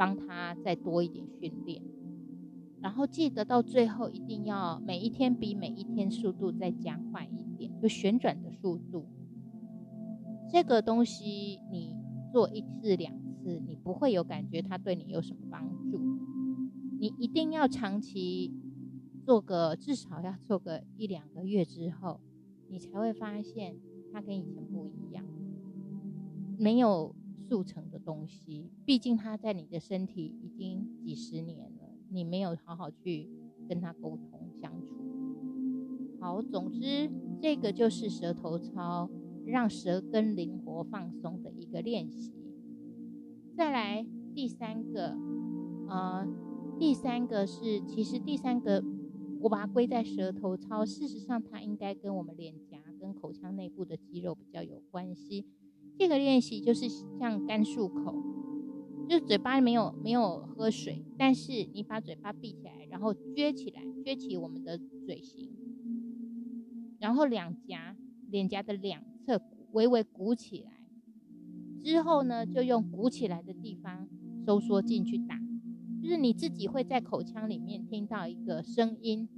[0.00, 1.82] 帮他再多一点训练。
[2.80, 9.04] 然后记得到最后一定要每一天比每一天速度再加快一点，就旋转的速度。
[10.48, 11.94] 这个东西你
[12.32, 16.00] 做一次两次，你不会有感觉它对你有什么帮助。
[16.98, 18.54] 你一定要长期
[19.22, 22.20] 做个，至少要做个一两个月之后，
[22.70, 23.76] 你才会发现
[24.10, 25.22] 它跟以前不一样。
[26.58, 27.14] 没有
[27.48, 33.28] 速成的东西，毕竟它在你的身体已经几十年了，你没有好好去
[33.68, 34.94] 跟它沟通相处。
[36.20, 39.10] 好，总之这个就是舌头操，
[39.46, 42.32] 让舌根灵活放松的一个练习。
[43.56, 45.16] 再来第三个，
[45.88, 46.26] 呃。
[46.78, 48.82] 第三个是，其实第三个
[49.42, 55.44] 我把它归在舌头操，事实上它应该跟我们脸颊跟口腔内部的肌肉比较有关系。
[56.00, 58.24] 这个练习就是像干漱口，
[59.06, 65.50] 就是嘴巴没有没有喝水，但是你把嘴巴闭起来，然后撅起来，撅起我们的嘴型，
[67.00, 67.98] 然后两颊
[68.30, 70.70] 脸颊的两侧微微鼓起来，
[71.84, 74.08] 之后呢，就用鼓起来的地方
[74.46, 75.38] 收缩进去打。
[76.02, 79.28] 就是你自己会在口腔里面听到一个声音，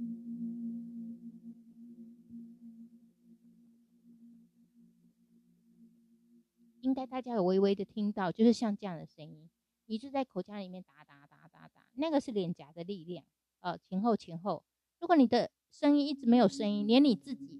[7.05, 9.49] 大家有微微的听到，就是像这样的声音。
[9.87, 13.25] 你就在口腔里面打打打打打，那个是脸颊的力量，
[13.59, 14.63] 呃，前后前后。
[14.99, 17.59] 如果你的声音一直没有声音，连你自己，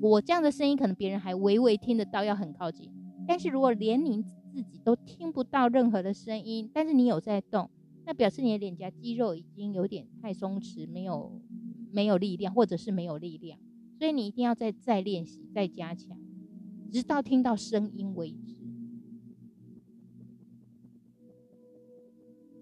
[0.00, 2.90] 我这样的声音可能别人还微微听得到，要很靠近。
[3.26, 7.70] 但是如果连你自己都听不到任何的声音，但是你有在动。
[8.06, 11.38] 那表示你的脸颊肌肉已经有点太松弛，没有
[11.92, 13.60] 没有力量，或者是没有力量，
[13.98, 16.18] 所以你一定要再再练习，再加强，
[16.90, 18.57] 直到听到声音为止。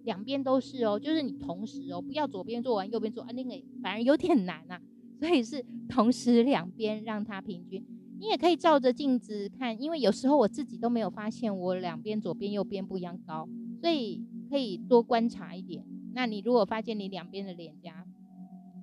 [0.07, 3.51] 两边都是哦，就是你同时哦，不要左边做完右边做啊，那个
[3.83, 4.81] 反而有点难啊。
[5.21, 7.85] 所以是同时两边让它平均。
[8.19, 13.47] 你也可以照着镜子看，因为有时候我自己都没有发现我两边左边右边不一样高，
[13.83, 14.25] 所以。
[14.49, 15.85] 可以多观察一点。
[16.15, 18.07] 那你如果发现你两边的脸颊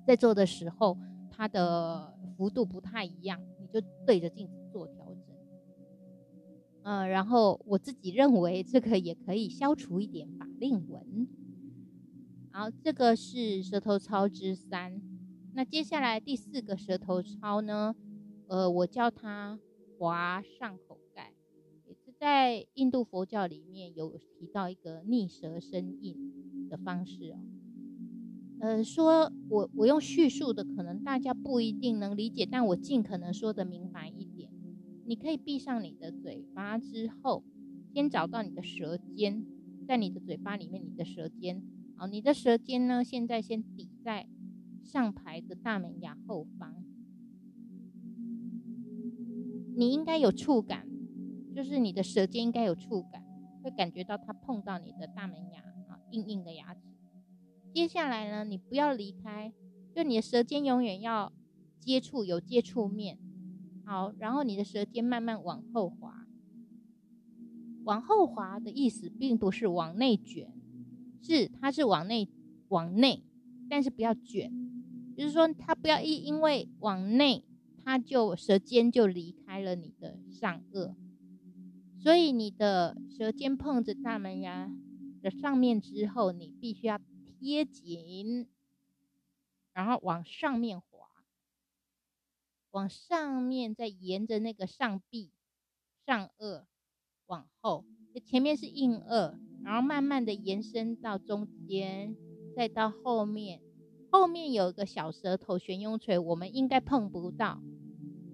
[0.06, 0.94] 在做的时候，
[1.30, 5.03] 它的幅度不太一样，你就对着镜子做调
[6.84, 6.92] 整。
[6.92, 11.26] 嗯，然后我自己认为这个也可以消除一点法令纹。
[12.52, 15.00] 好，这个是舌头操之三。
[15.54, 17.96] 那接下来第四个舌头操呢？
[18.46, 19.58] 呃，我叫它
[19.98, 21.32] 滑上口盖，
[21.86, 22.12] 也是。
[22.18, 27.40] 在印度佛教里面有提到一个逆舌生印的方式哦，
[28.60, 34.23] 呃，说我我用叙述的，可能大家不一定能理解，但我尽可能说的明白一。
[35.06, 37.42] 你可以闭上你的嘴巴之后，
[37.92, 39.44] 先找到你的舌尖，
[39.86, 41.62] 在你的嘴巴里面，你的舌尖，
[41.96, 44.26] 好，你的舌尖呢，现在先抵在
[44.82, 46.74] 上排的大门牙后方，
[49.76, 50.88] 你应该有触感。
[51.54, 53.22] 就是你的舌尖应该有触感，
[53.62, 56.80] 会感觉到它碰到你的大门牙啊，硬硬的牙齿。
[57.72, 59.52] 接下来呢，你不要离开，
[59.94, 61.32] 就你的舌尖永远要
[61.78, 63.20] 接触有接触面。
[63.84, 66.26] 好，然后你的舌尖慢慢往后滑，
[67.84, 70.52] 往后滑的意思并不是往内卷，
[71.20, 72.28] 是它是往内
[72.68, 73.22] 往内，
[73.68, 74.50] 但是不要卷，
[75.14, 77.44] 就是说它不要一因为往内，
[77.84, 80.94] 它就舌尖就离开了你的上颚，
[81.98, 84.70] 所以你的舌尖碰着大门牙
[85.20, 88.46] 的上面之后，你必须要贴紧，
[89.74, 90.82] 然后往上面。
[92.74, 95.30] 往上面，再沿着那个上臂、
[96.04, 96.64] 上颚
[97.26, 97.84] 往后，
[98.24, 102.16] 前面是硬腭，然后慢慢的延伸到中间，
[102.56, 103.60] 再到后面。
[104.10, 107.62] 后面有一个小舌头悬雍垂，我们应该碰不到，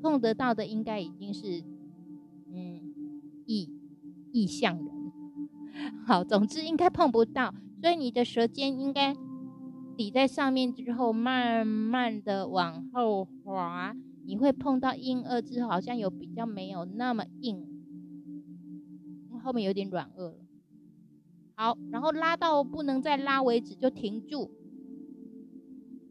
[0.03, 1.62] 碰得到的应该已经是
[2.48, 3.70] 嗯异
[4.33, 5.12] 异象人。
[6.07, 9.14] 好，总之应该碰不到，所以你的舌尖应该
[9.98, 13.94] 抵在上面之后，慢慢的往后滑。
[14.31, 17.66] 你会碰到硬腭之后，好像有比较没有那么硬，
[19.43, 20.38] 后面有点软腭了。
[21.57, 24.53] 好，然后拉到不能再拉为止就停住，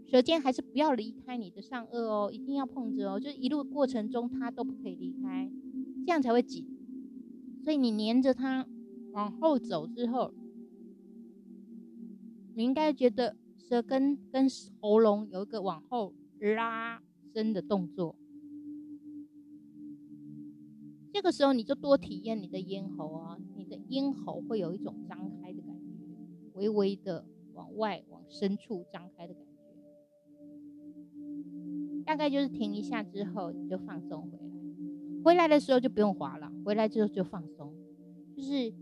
[0.05, 5.49] 舌尖还是不要离开你的上颚哦，一定要碰着哦，就一路过程中它都不可以离开，
[6.05, 6.67] 这样才会紧。
[7.63, 8.67] 所以你黏着它
[9.13, 10.33] 往后走之后，
[12.53, 14.45] 你应该觉得舌根跟
[14.81, 17.01] 喉咙有一个往后拉。
[17.33, 18.15] 伸的动作，
[21.11, 25.93] 这个时候你就多体验你的咽喉啊，你的咽喉会有一种张开的感觉，
[26.53, 29.49] 微微的往外往深处张开的感觉。
[32.05, 34.43] 大概就是停一下之后，你就放松回来。
[35.23, 37.75] 回来的时候就不用滑了，回来之后就放松，
[38.35, 38.73] 就是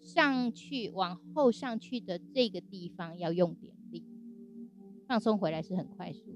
[0.00, 4.04] 上去往后上去的这个地方要用点力，
[5.06, 6.33] 放松回来是很快速。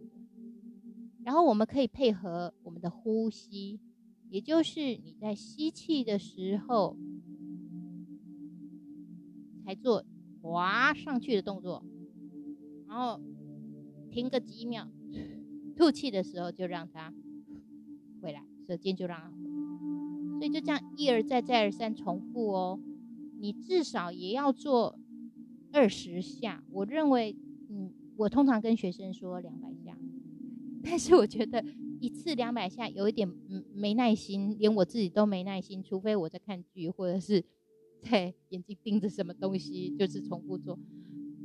[1.28, 3.78] 然后我们可以配合我们的呼吸，
[4.30, 6.96] 也就是你在吸气的时候，
[9.62, 10.02] 才做
[10.40, 11.84] 滑上去的动作，
[12.86, 13.20] 然后
[14.10, 14.88] 停个几秒，
[15.76, 17.12] 吐气的时候就让它
[18.22, 22.80] 回来，舌尖就让它回来，所以就这样一而再再而三重复哦。
[23.38, 24.98] 你至少也要做
[25.72, 27.36] 二十下，我认为，
[27.68, 29.68] 嗯，我通常跟学生说两百。
[30.82, 31.64] 但是我觉得
[32.00, 35.82] 一次两百下有一点嗯没耐心，连我自己都没耐心。
[35.82, 37.44] 除非我在看剧，或者是
[38.02, 40.78] 在眼睛盯着什么东西，就是重复做。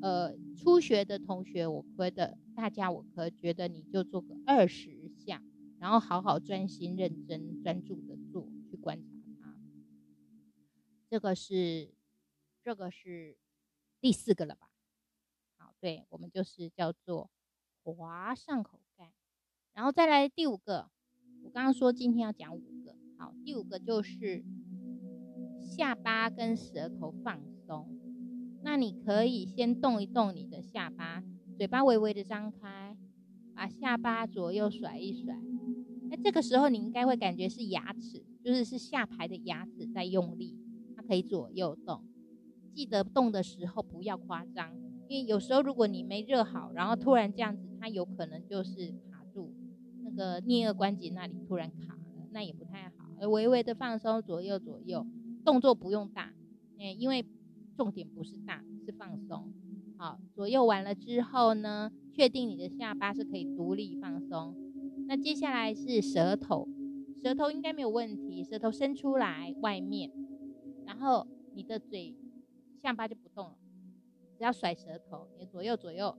[0.01, 5.41] 呃，初学的同学，我觉得大家我可觉得你就做个二十下，
[5.79, 9.09] 然后好好专心、认真、专注的做，去观察
[9.41, 9.57] 它。
[11.09, 11.93] 这个是
[12.63, 13.37] 这个是
[13.99, 14.69] 第四个了吧？
[15.57, 17.31] 好，对我们就是叫做
[17.81, 18.82] 划上口。
[19.73, 20.87] 然后再来第五个，
[21.43, 24.45] 我刚刚说今天要讲五个，好，第五个就是
[25.59, 27.89] 下巴跟舌头放松。
[28.61, 31.23] 那你可以先动一动你的下巴，
[31.57, 32.95] 嘴巴微微的张开，
[33.55, 35.35] 把下巴左右甩一甩。
[36.11, 40.55] 那这个时候你应该会感觉是牙齿，就是是下排的牙齿在用力，
[40.95, 42.05] 它可以左右动。
[42.71, 44.75] 记得动的时候不要夸张，
[45.07, 48.93] 因为有时候如果你没热好，然后突然这样子，它有可能就是。
[50.15, 53.09] 个颞颌关节那里突然卡了，那也不太好。
[53.19, 55.05] 而微微的放松，左右左右，
[55.43, 56.33] 动作不用大，
[56.77, 57.25] 诶，因为
[57.75, 59.53] 重点不是大，是放松。
[59.97, 64.55] 好，左右完了之后呢，确定你的下巴是可以独立放松。
[65.07, 66.67] 那接下来是舌头，
[67.21, 70.11] 舌头应该没有问题，舌头伸出来外面，
[70.85, 72.15] 然后你的嘴
[72.81, 73.55] 下巴就不动了，
[74.37, 76.17] 只要甩舌头，你左右左右。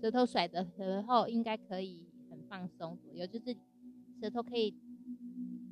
[0.00, 2.04] 舌头甩的时候应该可以
[2.52, 3.56] 放松，左右就是
[4.20, 4.74] 舌头可以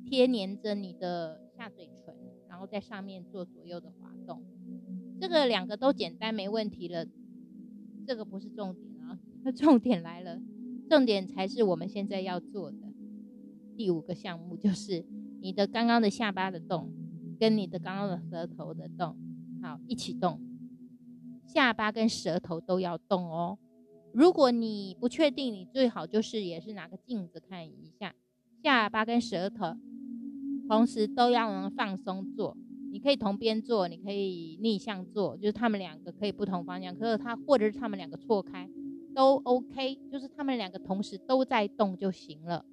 [0.03, 2.15] 贴黏着你的下嘴唇，
[2.49, 4.43] 然后在上面做左右的滑动。
[5.19, 7.05] 这个两个都简单没问题了，
[8.07, 10.41] 这个不是重点啊，那 重点来了，
[10.89, 12.77] 重点才是我们现在要做的
[13.77, 15.05] 第五个项目，就是
[15.39, 16.91] 你的刚刚的下巴的动，
[17.39, 19.15] 跟你的刚刚的舌头的动，
[19.61, 20.41] 好一起动，
[21.45, 23.59] 下巴跟舌头都要动哦。
[24.13, 28.13] 如果你不确定，你最好就是也是拿个镜子看一下
[28.63, 29.75] 下巴跟舌头，
[30.67, 32.57] 同时都要能放松做。
[32.91, 38.69] 你可以同边做，你可以逆向做，就是他们两个可以不同方向，可是它或者是他们两个错开
[39.15, 42.65] 都 OK，就是他们两个同时都在动就行了。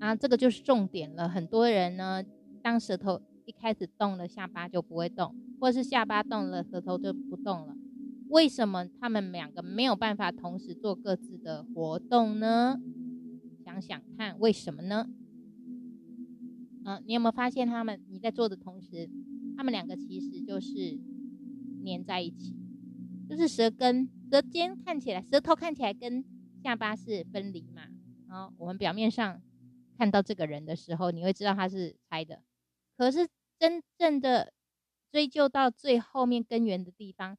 [0.00, 1.26] 啊，这个就是重点了。
[1.26, 2.22] 很多人呢，
[2.62, 7.74] 当舌头一开始动了，下巴就不会动，或是下巴动了，舌头就不动了。
[8.28, 12.80] 为什么他们两个没有办法同时做各自的活动呢？
[13.64, 15.08] 想想看，为什么呢？
[16.84, 18.02] 嗯，你有没有发现他们？
[18.08, 19.08] 你在做的同时，
[19.56, 20.98] 他们两个其实就是
[21.84, 22.54] 粘在一起，
[23.28, 26.24] 就是舌根、舌尖看起来，舌头看起来跟
[26.62, 27.82] 下巴是分离嘛。
[28.28, 29.40] 然后我们表面上
[29.96, 32.42] 看到这个人的时候，你会知道他是猜的。
[32.98, 34.52] 可是真正的
[35.10, 37.38] 追究到最后面根源的地方。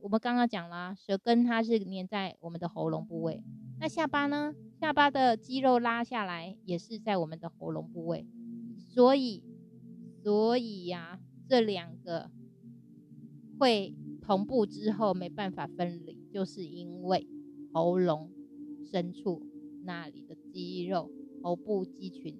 [0.00, 3.42] 我们刚刚讲了，舌根它是粘在我们的喉咙部位，
[3.80, 4.54] 那下巴呢？
[4.80, 8.24] 下巴的肌肉拉下来也是在我们的喉咙部位，
[8.78, 9.42] 所以，
[10.22, 11.18] 所以呀，
[11.48, 12.30] 这两个
[13.58, 17.26] 会同步之后没办法分离，就是因为
[17.72, 18.30] 喉咙
[18.88, 19.42] 深处
[19.82, 21.10] 那里的肌肉、
[21.42, 22.38] 喉部肌群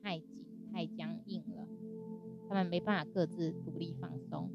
[0.00, 1.66] 太紧、太僵硬了，
[2.48, 4.48] 他们没办法各自独立放松。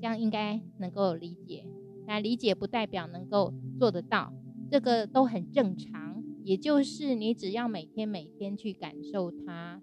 [0.00, 1.66] 这样应该能够理解，
[2.06, 4.32] 但理解不代表能够做得到，
[4.70, 6.22] 这个都很正常。
[6.44, 9.82] 也就是你只要每天每天去感受它，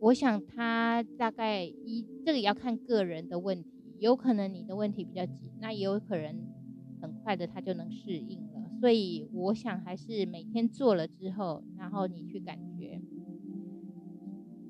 [0.00, 3.70] 我想它大概一这个也要看个人的问题，
[4.00, 6.34] 有可能你的问题比较急，那也有可能
[7.00, 8.70] 很快的它就能适应了。
[8.80, 13.00] 所以我想还是每天做了之后，然后你去感觉，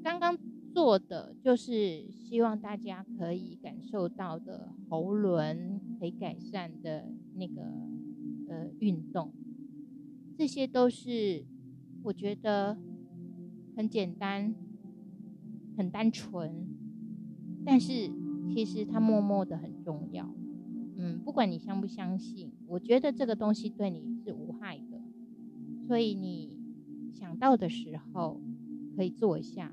[0.02, 0.51] 刚刚。
[0.72, 7.62] 做的就是希望大家可以感受到的喉轮可以改善的那个
[8.48, 9.30] 呃运动，
[10.36, 11.44] 这些都是
[12.02, 12.78] 我觉得
[13.76, 14.54] 很简单、
[15.76, 16.66] 很单纯，
[17.64, 18.10] 但是
[18.52, 20.34] 其实它默默的很重要。
[20.96, 25.00] 嗯，不管你相不相信，我觉得这个东西对你是无害的，
[25.86, 26.56] 所以你
[27.12, 28.40] 想到的时候
[28.96, 29.72] 可以做一下。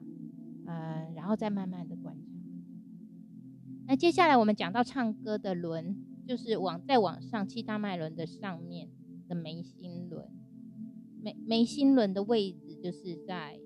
[0.70, 2.32] 呃，然后再慢慢的观察。
[3.88, 5.98] 那接下来我们讲到唱歌的轮，
[6.28, 8.88] 就是往再往上七大脉轮的上面
[9.28, 10.28] 的眉心轮。
[11.24, 13.60] 眉眉心轮的位置就是在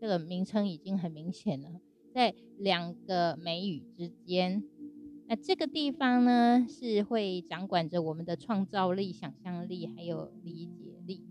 [0.00, 1.68] 这个名称已经很明显了，
[2.14, 4.64] 在两个眉宇之间。
[5.28, 11.22] 那这个地方呢，是会掌管着我们的创造力、想象力还有理解力。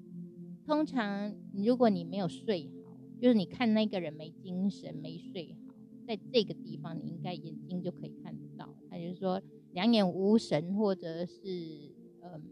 [0.65, 2.82] 通常如果你没有睡好，
[3.23, 5.73] 就是你看那个人没精神、没睡好，
[6.05, 8.75] 在这个地方你应该眼睛就可以看得到。
[8.89, 12.43] 他就是说两眼无神，或者是嗯，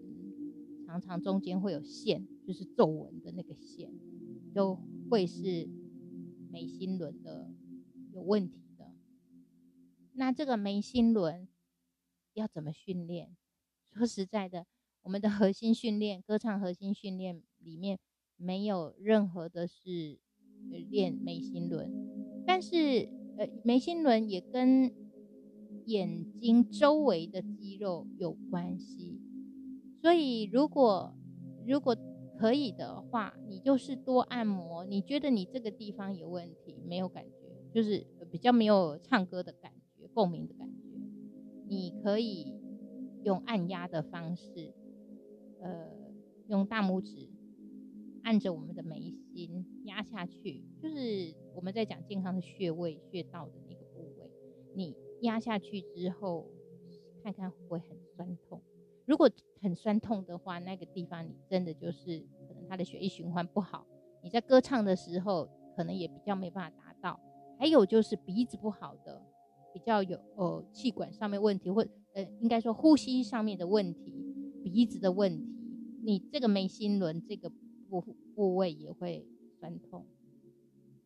[0.87, 3.91] 常常中间会有线，就是皱纹的那个线，
[4.53, 5.67] 都会是
[6.49, 7.51] 眉心轮的
[8.13, 8.93] 有问题的。
[10.13, 11.49] 那这个眉心轮
[12.33, 13.35] 要怎么训练？
[13.91, 14.65] 说实在的，
[15.01, 17.99] 我们的核心训练、歌唱核心训练里面
[18.37, 20.21] 没有任何的是。
[20.89, 21.91] 练眉心轮，
[22.45, 24.91] 但是呃，眉心轮也跟
[25.85, 29.19] 眼睛周围的肌肉有关系，
[30.01, 31.13] 所以如果
[31.65, 31.95] 如果
[32.37, 34.83] 可以的话，你就是多按摩。
[34.85, 37.33] 你觉得你这个地方有问题，没有感觉，
[37.73, 40.99] 就是比较没有唱歌的感觉、共鸣的感觉，
[41.67, 42.53] 你可以
[43.23, 44.73] 用按压的方式，
[45.59, 45.87] 呃，
[46.47, 47.29] 用大拇指。
[48.23, 54.29] 按着我们的眉心压下去，就是我们在讲健康的穴位、穴道的那个部位。
[54.75, 56.47] 你压下去之后，
[57.23, 58.61] 看看会不会很酸痛。
[59.05, 59.29] 如果
[59.61, 63.85] 很酸痛的话，那个地方你真的就是可能它的血液循环不好。
[64.23, 67.19] 你在歌唱的时候，可能也比较没办法达到。
[67.57, 69.21] 还有就是鼻子不好的，
[69.73, 74.13] 比较有呃气管上面问题，或呃应该说呼吸上面的问题，
[74.63, 75.45] 鼻子的问题，
[76.03, 77.51] 你这个眉心轮这个。
[77.99, 79.27] 部部位也会
[79.59, 80.05] 酸痛，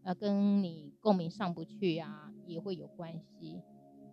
[0.03, 3.59] 呃，跟你共鸣上不去啊，也会有关系。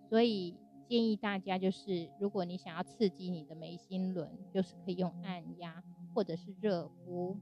[0.09, 0.57] 所以
[0.89, 7.37] 建议大家就是，如果你想要刺激你的眉心轮，就是可以用按压或者是热敷，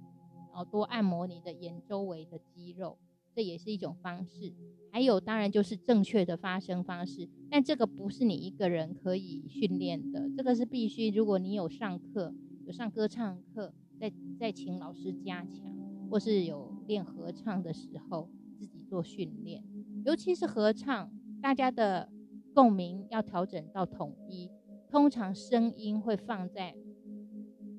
[0.48, 2.98] 然后多按摩你的眼周围的肌肉，
[3.32, 4.52] 这也是一种方式。
[4.90, 12.34] 还有，当然就是正确的发声方式，但这个不是你一个人可以训练的，这个是必须，如果你有上课，
[12.66, 13.72] 有上歌唱课。
[14.00, 15.62] 在在请老师加强，
[16.10, 19.62] 或是有练合唱的时候，自己做训练。
[20.06, 22.08] 尤其是合唱，大家的
[22.54, 24.50] 共鸣要调整到统一。
[24.88, 26.74] 通常声音会放在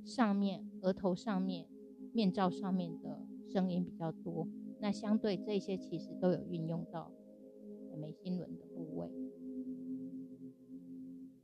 [0.06, 1.66] 上面，额头上面、
[2.14, 4.48] 面罩上面的声音比较多。
[4.80, 7.12] 那相对这些其实都有运用到
[8.00, 9.10] 眉心轮的部位。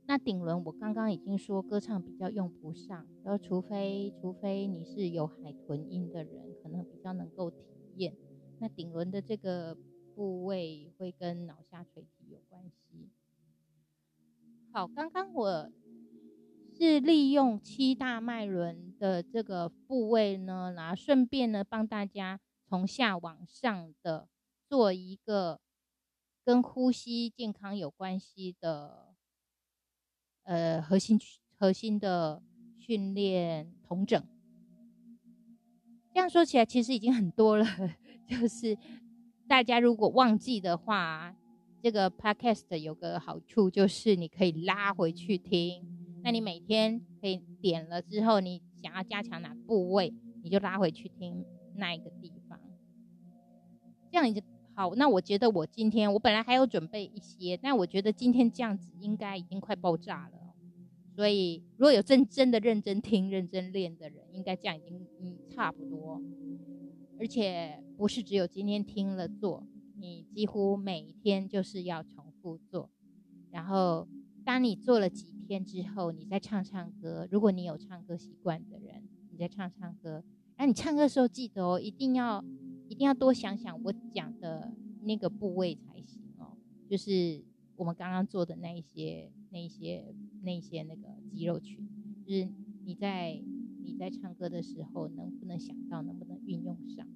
[0.08, 7.58] 那顶轮我刚刚已经说歌唱比较用不上，然后除非除非你是有海豚音的人，可能比较能够体
[7.96, 8.16] 验。
[8.58, 9.76] 那顶轮的这个
[10.14, 13.10] 部位会跟脑下垂体有关系。
[14.72, 15.70] 好，刚刚我
[16.74, 24.26] 是利用七大脉轮的这个部位呢，然后顺便呢帮大家从下往上的
[24.66, 25.60] 做一个
[26.42, 29.07] 跟呼吸健康有关系的
[30.48, 31.20] 呃核心
[31.58, 32.42] 核心的
[32.78, 34.20] 训练同整。
[36.14, 37.66] 这样说起来，其实已经很多了。
[38.26, 38.76] 就是
[39.46, 41.36] 大家如果忘记的话，
[41.82, 45.86] 这个 podcast 有个好处就是你可以拉回去听。
[46.24, 51.44] 那你每天可以点了之后，你想要加强哪部位，你就拉回去听
[51.76, 52.58] 那一个地方。
[54.10, 54.40] 这样你就
[54.78, 54.94] 好。
[54.94, 60.54] 那我觉得我今天我本来还有准备一些，但我觉得今天这样子应该已经快爆炸了。
[61.16, 66.22] 所以，如果有真真的认真听、认真练的人，应该这样已经嗯差不多。
[67.18, 69.66] 而且不是只有今天听了做，
[69.96, 72.88] 你几乎每一天就是要重复做。
[73.50, 74.06] 然后，
[74.44, 77.26] 当你做了几天之后，你再唱唱歌。
[77.32, 79.02] 如果你有唱歌习惯的人，
[79.32, 80.22] 你再唱唱歌。
[80.56, 82.44] 那你唱歌的时候记得哦，一定要
[82.98, 86.58] 一定要多想想我讲的那个部位才行哦，
[86.90, 87.44] 就是
[87.76, 89.30] 我们刚刚做的那一些。
[89.50, 91.88] 那一些那一些那个肌肉群，
[92.26, 92.52] 就是
[92.84, 93.42] 你在
[93.82, 97.08] 你在唱歌的时候，能不能想到，能不能运用上？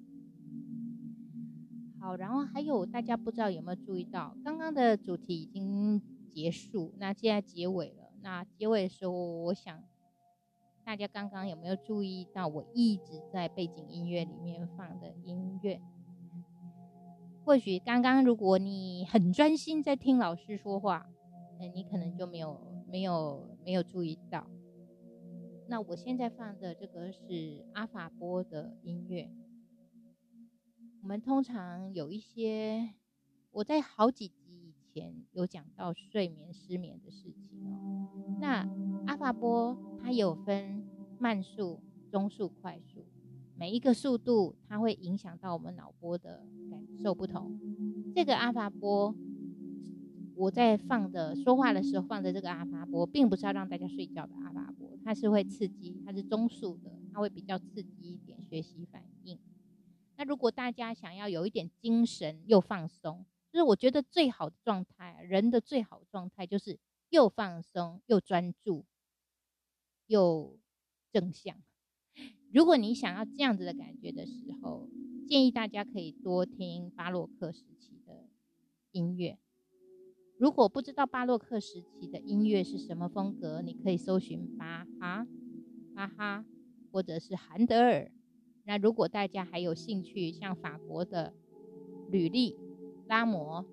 [1.99, 8.11] 好，然后还有大家不知道有没有注意到，刚刚的主题已经结束，那现在结尾了。
[8.23, 9.11] 那结尾的时候，
[9.43, 9.83] 我想
[10.85, 15.81] 大家刚刚有没有注意到，我一直在背景音乐里面放的音乐？
[17.45, 21.09] 或许刚刚如果你很专心在听老师说话。
[21.59, 24.45] 那你可能就没有没有没有注意到。
[25.67, 29.31] 那我现在放的这个是阿法波的音乐。
[31.01, 32.95] 我们通常有一些，
[33.51, 34.31] 我在好几
[34.93, 38.07] 前有讲到睡眠失眠的事情哦。
[38.39, 38.69] 那
[39.07, 40.83] 阿法波它有分
[41.17, 41.79] 慢速、
[42.11, 43.03] 中速、快速，
[43.57, 47.59] 每一个速度它会影响到我们脑波的感受不同。
[48.13, 49.15] 这个阿法波。
[50.35, 59.37] 我在放的说话的时候放的这个阿法波，并不是要让大家睡觉的阿法波，它是会刺激，它是中速的，它会比较刺激一点学习反应。
[60.17, 63.23] 那如果大家想要有一点精神又放松，
[63.53, 66.79] 就是我觉得最好的状态，人的最好状态就是
[67.09, 68.83] 又放松又专注
[70.07, 70.57] 又
[71.11, 71.55] 正向。
[72.51, 74.89] 如果你想要这样子的感觉的时候，
[75.27, 78.27] 建议大家可以多听巴洛克时期的
[78.91, 79.37] 音乐。
[80.39, 85.27] 如果不知道巴洛克时期的音乐是什么风格，你可以搜寻巴哈、
[85.93, 86.43] 巴哈，
[86.91, 88.11] 或者是韩德尔。
[88.65, 91.33] 那如果大家还有兴趣，像法国的
[92.09, 92.57] 吕利、
[93.07, 93.65] 拉摩、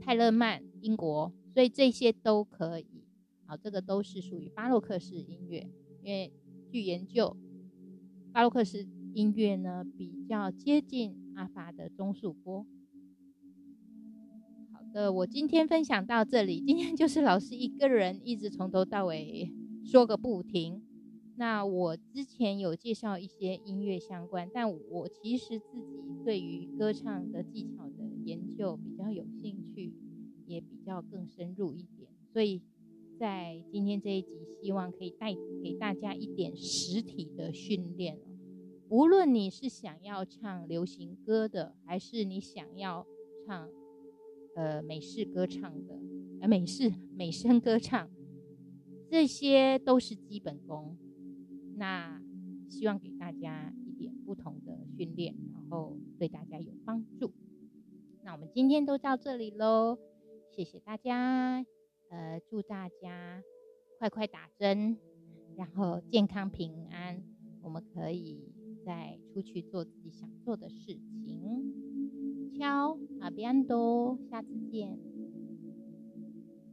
[0.00, 3.04] 泰勒曼，英国，所以这些都可以。
[3.46, 5.68] 好，这个都是属于巴洛克式音乐。
[6.02, 6.32] 因为
[6.70, 7.36] 据研究，
[8.32, 12.66] 巴洛克式音乐呢比较接近阿法的中速波。
[14.72, 16.60] 好的，我今天分享到这里。
[16.66, 19.52] 今天就是老师一个人一直从头到尾
[19.84, 20.82] 说个不停。
[21.36, 27.88] 那我之前有介绍一些音乐相关，但我其实自己对于歌唱的技巧
[28.24, 29.92] 研究比较有兴趣，
[30.46, 32.10] 也比较更深入一点。
[32.32, 32.62] 所以
[33.18, 34.28] 在今天这一集，
[34.60, 38.18] 希望可以带给大家一点实体的训练。
[38.88, 43.06] 无论你是想要唱流行歌的，还是你想要
[43.46, 43.68] 唱。
[44.54, 45.98] 呃，美式歌唱的，
[46.42, 48.10] 呃，美式美声歌唱，
[49.08, 50.94] 这些都是基本功。
[51.76, 52.22] 那
[52.68, 57.32] 希望给大家一点不同的训练，然后对大家有帮助。
[58.32, 59.98] 我们今天都到这里喽，
[60.56, 61.62] 谢谢大家，
[62.08, 63.42] 呃，祝大家
[63.98, 64.96] 快快打针，
[65.54, 67.22] 然后健康平安，
[67.62, 68.40] 我们可以
[68.86, 72.50] 再出去做自己想做的事情。
[72.58, 75.11] 敲，阿比安多，下次见。